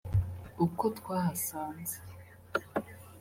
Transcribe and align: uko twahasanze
uko 0.65 0.83
twahasanze 0.97 1.97